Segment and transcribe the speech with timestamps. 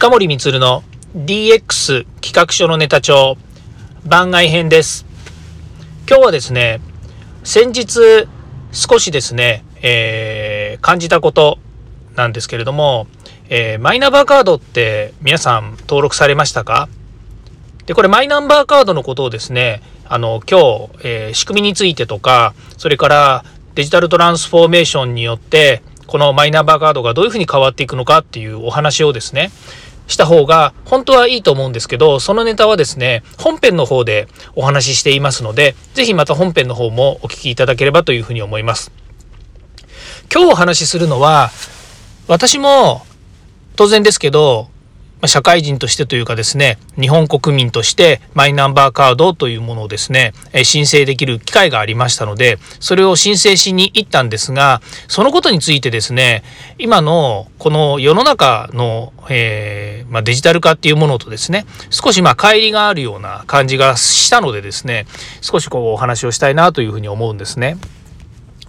[0.00, 0.82] 近森光の
[1.14, 3.36] DX 企画書のネタ帳
[4.06, 5.04] 番外編です。
[6.08, 6.80] 今日はですね、
[7.44, 8.26] 先日
[8.72, 11.58] 少しですね、えー、感じたこと
[12.16, 13.08] なんですけれども、
[13.50, 16.88] えー、マイナンバーカードって皆さん登録されましたか？
[17.84, 23.44] で、これマイナンバーカードのことをですね、あの、今日、えー、仕組みについてとか、それから
[23.74, 29.50] デジタルトランスフォーメーションによって、このマイナンバーカードがどういうふうに変わっていくのかっていうお話をですね、
[30.10, 38.90] した方が本当はいいと思うんですけど、そのネタはですね、本編の方でお話ししていますので、ぜひまた本編の方もお聞きいただければというふうに思います。
[40.32, 41.50] 今日お話しするのは、
[42.26, 43.06] 私も
[43.76, 44.69] 当然ですけど、
[45.26, 56.42] 社会人としてというかですね、日本国民としてマイナンバーカードというものをですね、申請できる機会がありましたので、それを申請しに行ったんですが、そのことについてですね、
[56.78, 65.06] 今のこの世の中の、えー、まあ、デジタル化っていうものとですね、少しまあ乖離があるような感じがしたのでですね、
[65.42, 67.76] 少しこうお話をしたいなというふうに思うんですね。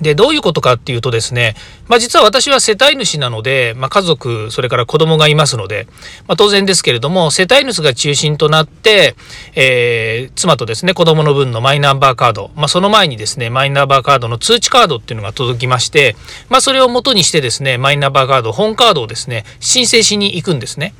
[0.00, 1.54] で、どういうことかっていうとですね、
[1.88, 5.86] まあ実は私は世帯主なので、まあ家族、それから子供がいますので、
[6.26, 9.16] まあ当然ですけれども、世帯主が中心となって、
[9.54, 16.16] えー、妻とですね、子供の分のマイナンバーカード、まあその前にですね、マイナンバーカードの通知カードっていうのが届きまして、
[16.48, 20.94] まあそれを元にしてですね、マイナンバーカード、本カードをですね、申請しに行くんですね。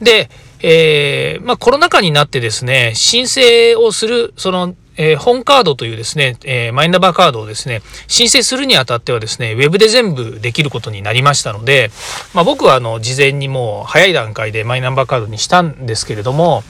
[0.00, 0.30] で、
[0.60, 11.90] えー、まあコロナ禍になってですね、申請をする、そのえー、本カードというですね、えー、マイナンバーカードをですね、申請するにあたってはですね、ウェブで全部できることになりましたので、
[12.34, 16.62] まあ、僕はあの、事前にもう早い段階でマイナンバーカードにしたんですけれども、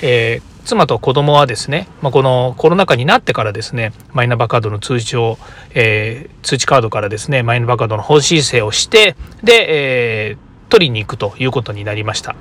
[0.00, 5.38] えー、妻と子供はですね、まあ、このコロナ禍になってからですね、マイナンバーカードの通知を、
[5.74, 12.34] えー、通知カードからですね、マイナンバーカードの本申請をして、で、えー、取りに行くということになりました。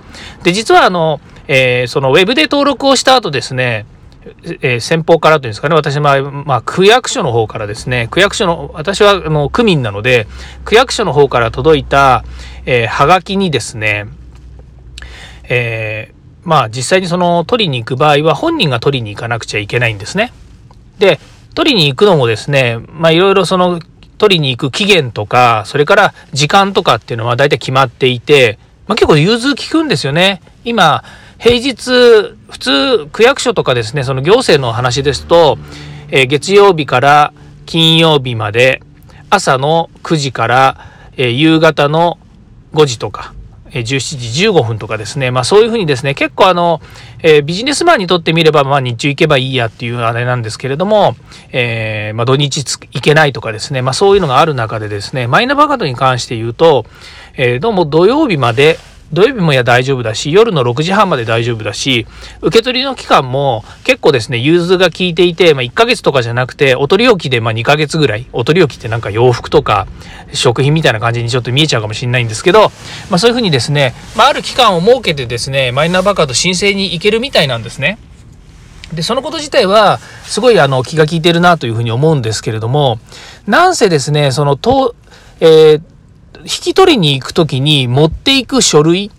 [0.43, 3.85] で、実はあの、えー、そのウェブで登録をした後ですね、
[4.61, 10.27] えー、先方からというんですかね、私は、まあ、区役所の方からですね、区役所の、私は、あの、区民なので、
[10.63, 12.25] 区役所の方から届いた、
[12.65, 14.07] えー、はがきにですね、
[15.47, 20.33] えー、まあ、実際にその、取りに行く場合は、本人が取りに行かなくちゃいけないんですね。
[20.97, 21.19] で、
[21.53, 23.79] 取りに行くのもですね、まあ、いろいろその、
[24.17, 28.57] 取りに行く期限とか、それから時間とかっていうのは大体決まっていて、
[28.87, 30.41] まあ、結構融通聞くんですよね。
[30.63, 31.03] 今、
[31.39, 35.57] 平日、普通、区役所とかですね、その行政の話ですと、
[36.09, 37.33] えー、月曜日から
[37.65, 38.81] 金曜日まで、
[39.29, 40.77] 朝の9時から、
[41.17, 42.17] えー、夕方の
[42.73, 43.33] 5時とか、
[43.71, 46.81] え、17時15分とかですね、まあそういうふうにですね、結構あの、
[47.19, 51.15] えー、ビジネスマンにとってみれば、まあ日中行けばいいやっていうあれなんですけれども、
[51.51, 56.85] えー、まあ土日行けないとかですね、まあそういうのがある中でですね、マイナンバーカードに関して言うと、
[57.35, 58.79] えー、どうも土曜日まで、
[59.15, 62.05] 土曜日もや大丈夫だし、夜の6時半まで大丈夫だし、
[62.41, 69.87] 受け取りの期間も結構ですね、融通が効いていて、まあ、1ヶ月とかじゃなくて、お取り置きでま2ヶ月ぐらい、お取り置きってなんか洋服とか
[70.33, 72.71] 食品みたいな感じにちょっと見えちゃうかもしれないんですけど、
[73.09, 77.97] まあ、そういうふうにですね、まあ、ある期間を設けてですね、マイナンバーカード申請に行けるみたいなんですね。
[78.93, 82.99] で、そのこと自体は、すごいあの気が利いてるなというふうに思うんですけれども、
[83.47, 84.93] なんせですね、その、と、
[85.39, 85.81] えー
[86.41, 89.11] 引き取りに行くときに持っていく書類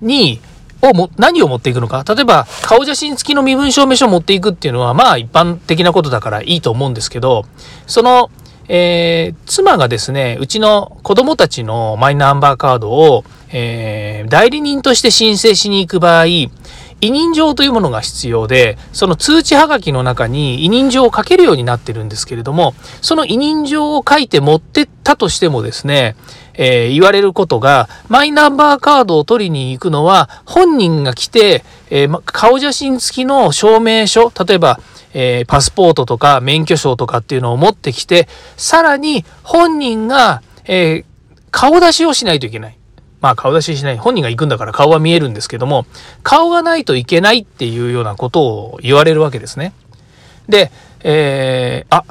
[0.00, 0.40] に、
[0.82, 2.04] をも、何を持っていくのか。
[2.06, 7.44] 例えば、顔写真付きの身分証明書を持っていくっていうのは、まあ一般的なことだからいいと思うんですけど、
[7.86, 8.30] その、
[8.68, 16.24] えー、妻がですね、うちの子供たちのマイナンバーカードを、えー、代理人として申請しに行く場合、
[17.00, 26.16] 委任状というものが必要で、その通知はがきの中に委任状を書けるようになってるんですけれども、その委任状を書いて持ってったとしてもですね、
[26.54, 34.80] えー、言われることが、マイナンバーカードを取りに行くのは、本人が来て、えー、顔写真付きの証明書、例えば、
[35.12, 41.04] えー、パスポートとか免許証とかっていうのを持ってきて、さらに本人が、え
[41.50, 42.75] 顔出しをしないといけない。
[43.26, 43.98] まあ顔出ししない。
[43.98, 45.84] 本人が行くんだから顔は見えるんですけども、
[46.22, 49.72] 顔がないといけないっていうようなことを言われるわけですね。
[50.48, 50.70] で、
[51.00, 52.04] えー、あ、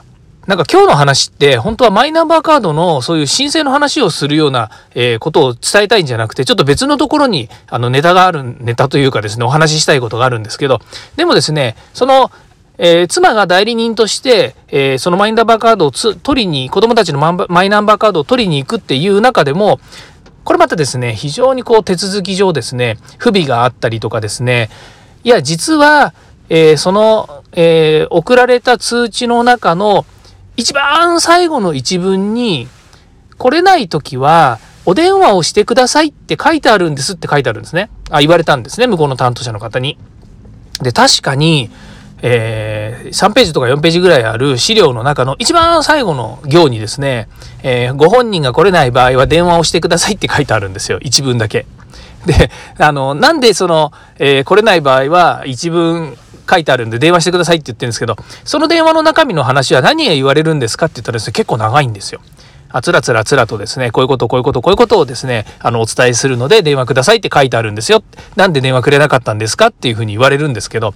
[0.45, 10.81] なんか今日の話って本当はマイナンバーカードのそういう申請の話をするような、えー、ことを伝えたいんじゃなくてちょっと別のところにあのネタがあるネタというかですねお話ししたいことがあるんですけど
[11.15, 12.29] でもですねその
[12.77, 19.79] えー、妻が代理人として、えー、そのマイナンバーカードを取りに、子供たちのマイナンバーカードを取りに行くっていう中でも、
[20.45, 24.69] これまたですね、非常にこう手続き上ですね、不備があったりとかですね、
[25.23, 26.13] いや、実は、
[26.49, 30.05] えー、その、えー、送られた通知の中の
[30.55, 32.67] 一番最後の一文に、
[33.37, 37.89] 来れない時は、お電話をしてくださいって書いてあるんですって書いてあるんですね。
[38.11, 39.97] あ言われたんですね向こうの担当者の方に。
[40.79, 41.71] で確かに
[42.21, 47.27] えー、3ページとか4ページぐらいある資料の中の一番最後の行にですね、
[47.63, 50.99] えー、ご本人が来れない場合は電話をしてくださいって書いてあるんですよ。
[51.01, 51.65] 一文だけ。
[52.25, 56.17] で、あの、なんでその、えー、来れない場合は一文
[56.49, 62.21] 書いてあるんで電話してくださいって言ってるんですけど、その電話の中身の話は何が言われるんですかって言ったらですね、結構長いんですよ。
[62.75, 68.03] あつらつらつらとですね、こういうこと、こういうこと、こういうことをですね、あの、お伝えするので電話くださいって書いてあるんですよ。
[68.35, 70.93] なんで電話くれなかったんですかっていうふうに言われるんですけど、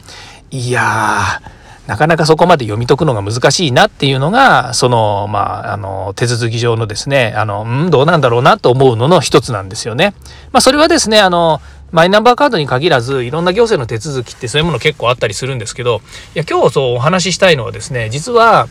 [0.51, 10.13] いやー、なかなかそこまで読み解くのが難しいなっていうのが、その、まあ、あの、手続き上のですね、あの、うん、どうなんだろうなと思うのの一つなんですよね。
[10.51, 11.61] まあ、それはですね、あの、
[11.91, 16.01] マイナンバーカードに限らずいろんな行政の手続きってそういうもの結構あったりするんですけど
[16.35, 18.67] いや今日そうお話ししたいのはですね実は、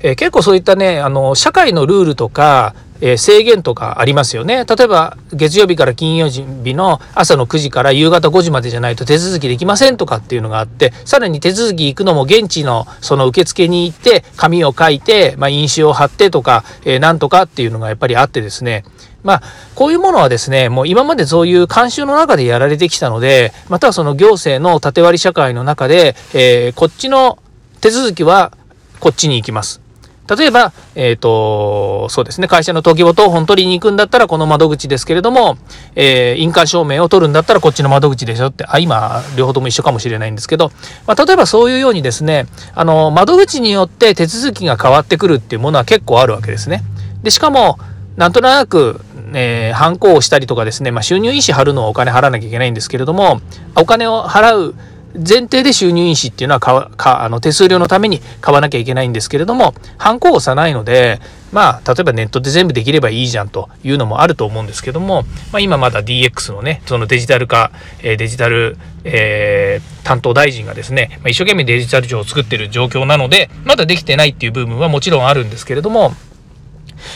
[0.00, 4.64] えー、結構そういったねあの社会のルールとかえ、制限とかありますよね。
[4.64, 18.84] 例えば月曜日から金曜日の朝の9時から夕方5時までじゃないと手続きできませんとかっていうのがあってさらに手続き行くのも現地のその受付に行って紙を書いて、まあ、印紙を貼ってとか、えー、なんとかっていうのがやっぱりあってですね
[19.24, 19.42] まあ、
[19.74, 27.38] こういうものはですね、もう今までそういう慣習の中でやられてきたので、またはその行政の縦割り社会の中で、えー、こっちの
[27.80, 28.52] 手続きは
[29.00, 29.87] こっちに行きます。
[30.28, 35.56] 例えば、えっ、ー、と、そうですね、会社の登記簿等本取りに行くんだったらこの窓口ですけれども、
[35.94, 40.70] えー、印鑑証明を取るんだったらこっちの窓口でしょって、あ、今、両方とも一緒かもしれないんですけど、
[41.06, 46.82] まあ、例えばそういうようにですね、あの、窓口によって手続きが変わってくるっていうものは結構あるわけですね。
[47.22, 47.78] で、しかも、
[48.16, 49.00] なんとなく、
[49.34, 53.40] えー、ハンコをしたりとかですね、まあ、収入印紙貼るのはお金払わなきゃいけないんですけれども、
[53.76, 54.74] お金を払う
[55.14, 61.20] 前提で収入印紙っていうのはかかあの手数料のために買わなきゃいけないんですけれども、ハンコを押さないので、
[61.50, 67.72] まあ、例えばネットで全部できればいいじゃんというのもあると思うんですけども、まあ、今まだ DX のね、そのデジタル化、
[68.02, 76.12] えデジタル、えー、担当大臣がですね、まあ、一生懸命デジタル庁を作ってる状況なので、まだできてないっていう部分はもちろんあるんですけれども、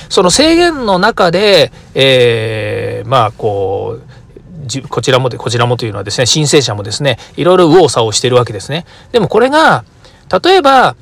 [0.09, 4.12] その制限の中で、えー、まあ、こう、
[4.89, 8.87] こちらもでこちらもというのはですね申請者もですねいろいろ右往左往してるわけですね。
[9.13, 9.85] でもこれが
[10.43, 10.97] 例えば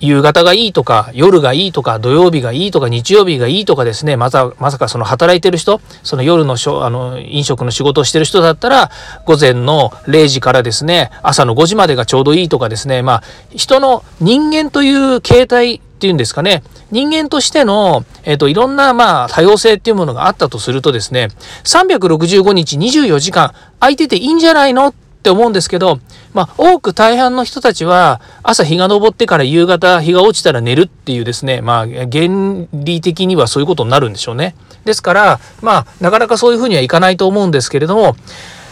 [0.00, 8.90] 夕方がいいとか夜がいいとか土曜日がいいとか日曜日がいいとかですねまさまさかその働いてる人その夜のしょあの飲食の仕事をしてる人だったら
[9.26, 21.28] 午前の0時からですね朝の5時までがちょうどいいとかですねまあ人の人間という形態っていうんですかね人間としての、えっ、ー、と、いろんな、まあ、多様性っていうものがあったとするとですね、
[21.64, 24.88] 365日24時間空いてていいんじゃないの？
[24.88, 26.00] って思うんですけど、
[26.32, 34.56] まあ、多く大半の人たちは、朝日が昇ってから夕方日が落ちたら寝るっていうですね、まあ、原理的にはそういうことになるんでしょうね。
[34.86, 38.16] ですから、まあ、なかなかそういうふうにはいかないと思うんですけれども、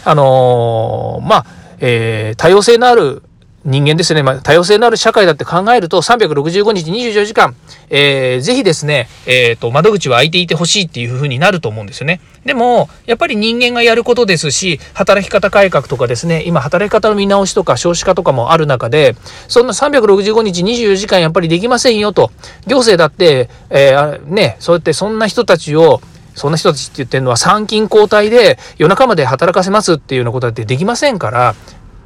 [0.03, 1.45] あのー、まあ、
[1.81, 3.21] えー、多様性のある
[3.65, 7.55] 人間ですね、まあ、多様性のある社会だって考えると365日24時間、
[7.89, 12.21] えー、ぜひですね、えーと、窓口は開いていてほしいっていうふうになると思うんですよね。
[12.45, 19.15] でもやっぱり人間がやることですし働き方改革とかですね今働き方の見直しとか少子化とかもある中で
[19.49, 22.31] そんな365日24時間やっぱりできませんよと
[22.65, 26.01] 行政だって、えー、ねそうやってそんな人たちを
[26.33, 31.55] そんな人たちって言ってるのは参勤交代で夜中まで働かせますっていうようなことだってできませんから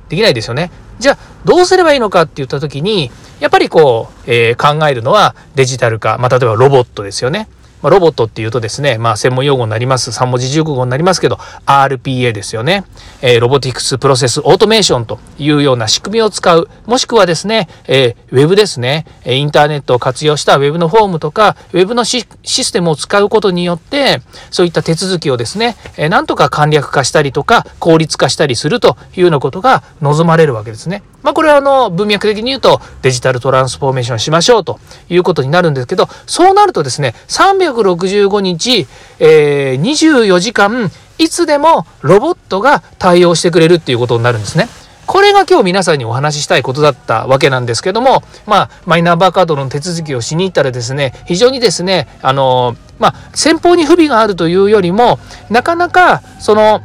[0.09, 0.71] できないですよね。
[0.99, 7.47] じゃあどうすればいいのかって言った時にやっぱりこう、えー、考えるのはデジタル化、まあ、例えばロボットですよね。
[7.83, 10.09] まあ、ロボットっていうとですね、まあ、専門用語になります。
[10.09, 11.35] 3文字熟語になりますけど
[11.65, 12.85] RPA ですよね、
[13.21, 16.69] えー、 robotics process automation というような仕組みを使う。
[16.85, 19.05] もしくはですね、えー、ウェブですね。
[19.25, 31.03] インターネットを活用したウェブのフォームとかウェブのシステムを使うことによってそういった手続きをですね、えー、なんとか簡略化したりとか効率化したりするというようなことが望まれるわけですね。
[31.23, 38.87] まあ、これはあの文脈的に言うとデジタルトランスフォーメーションしましょうということになるんですけどそうなるとですね365日、
[39.19, 44.67] えー、24時間いつでもロボットが対応してくれるっていうことになるんですね。
[45.05, 56.81] これが今日皆さんにお話ししたいことだったわけなんですけども、まあ、マイナンバーカードの手続きをしに行ったらですね、非常にですね、あの、まあ、先方に不備があるというよりも、なかなか、その、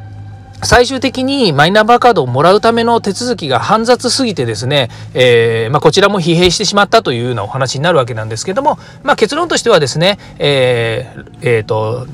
[0.63, 12.07] 最終的にマイナンバーカードをもらうための手続きが煩雑すぎてですね、えー、まあ、こちらも疲弊してしまったというようなお話になるわけなんですけども、まあ、結論としてはですね、えーえーと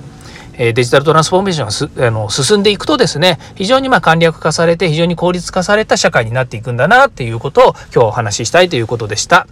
[0.56, 9.46] デジタルトランスフォーメーションがあの進んでいくとですね非常にま簡略化されて非常に効率化された社会になっていくんだなっていうことを今日お話ししたいということでした、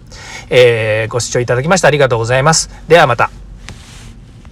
[0.49, 2.69] えー、ご視聴いただきましてありがとうございます。
[2.87, 3.42] ではまた。